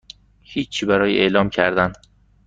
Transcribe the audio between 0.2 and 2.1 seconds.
هیچی برای اعلام کردن